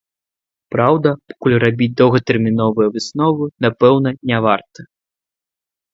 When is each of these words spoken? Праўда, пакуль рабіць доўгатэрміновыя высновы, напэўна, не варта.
Праўда, 0.75 1.07
пакуль 1.33 1.55
рабіць 1.65 1.89
доўгатэрміновыя 2.01 2.87
высновы, 2.97 3.43
напэўна, 3.67 4.09
не 4.31 4.37
варта. 4.47 4.79